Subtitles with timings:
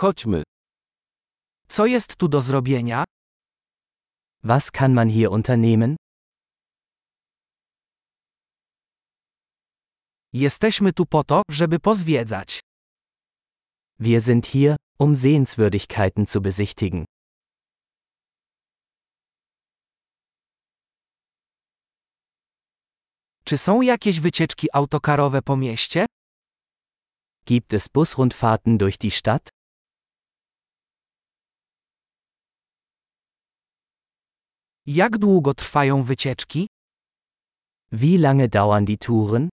[0.00, 0.42] Chodźmy.
[1.68, 3.04] Co jest tu do zrobienia?
[4.42, 5.96] Was kann man hier unternehmen?
[10.32, 12.60] Jesteśmy tu po to, żeby pozwiedzać.
[13.98, 17.04] Wir sind hier, um Sehenswürdigkeiten zu besichtigen.
[23.44, 26.06] Czy są jakieś wycieczki autokarowe po mieście?
[27.46, 29.49] Gibt es Busrundfahrten durch die Stadt?
[34.86, 36.66] Jak długo trwają wycieczki?
[37.92, 39.48] Wie lange dauern die Touren?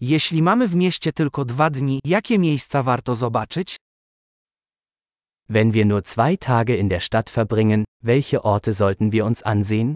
[0.00, 3.76] Jeśli mamy w mieście tylko dwa dni, jakie miejsca warto zobaczyć?
[5.48, 9.94] Wenn wir nur zwei Tage in der Stadt verbringen, welche Orte sollten wir uns ansehen?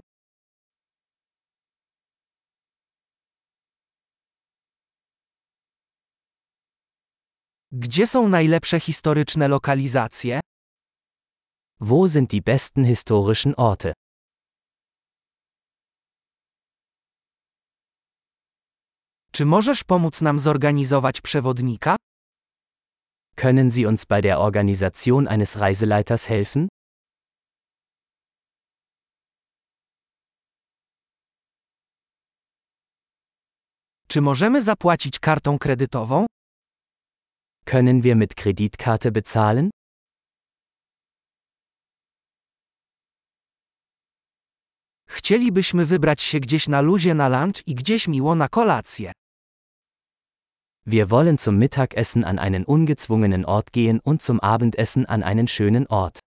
[7.71, 10.39] Gdzie są najlepsze historyczne lokalizacje?
[11.81, 13.93] Wo sind die besten historischen Orte?
[19.31, 21.95] Czy możesz pomóc nam zorganizować przewodnika?
[23.35, 26.67] Können Sie uns bei der Organisation eines Reiseleiters helfen?
[34.07, 36.25] Czy możemy zapłacić kartą kredytową?
[37.65, 39.69] Können wir mit Kreditkarte bezahlen?
[45.29, 49.11] Chcielibyśmy wybrać się gdzieś na luzie na lunch i gdzieś miło na kolację.
[50.85, 55.85] Wir wollen zum Mittagessen an einen ungezwungenen Ort gehen und zum Abendessen an einen schönen
[55.89, 56.19] Ort.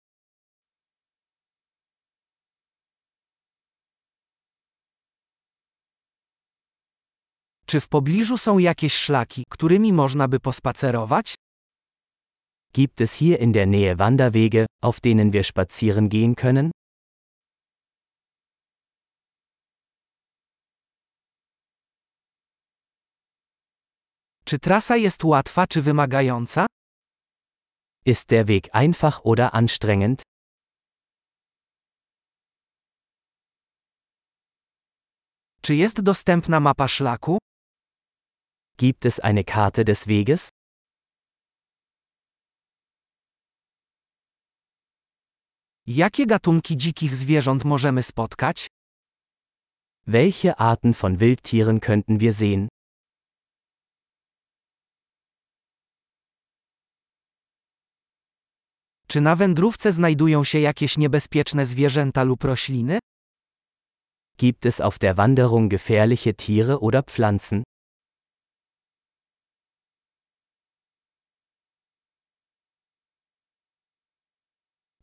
[7.66, 11.34] Czy w pobliżu są jakieś szlaki, którymi można by pospacerować?
[12.74, 16.81] Gibt es hier in der Nähe Wanderwege, auf denen wir spazieren gehen können?
[24.52, 26.66] Czy trasa jest łatwa czy wymagająca?
[28.06, 30.22] Ist der Weg einfach oder anstrengend?
[35.62, 37.38] Czy jest dostępna mapa szlaku?
[38.78, 40.48] Gibt es eine Karte des Weges?
[45.86, 48.66] Jakie gatunki dzikich zwierząt możemy spotkać?
[50.06, 52.71] Welche Arten von Wildtieren könnten wir sehen?
[59.12, 62.98] Czy na wędrówce znajdują się jakieś niebezpieczne zwierzęta lub rośliny?
[64.38, 67.62] Gibt es auf der Wanderung gefährliche Tiere oder Pflanzen?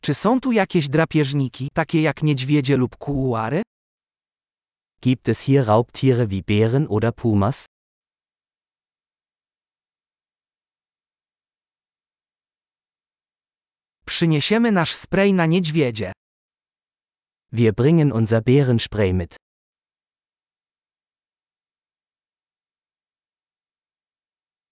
[0.00, 3.62] Czy są tu jakieś drapieżniki, takie jak niedźwiedzie lub kuuary?
[5.02, 7.66] Gibt es hier Raubtiere wie Bären oder Pumas?
[14.20, 16.12] Przyniesiemy nasz spray na niedźwiedzie.
[17.52, 19.36] Wir bringen unser Bärenspray mit.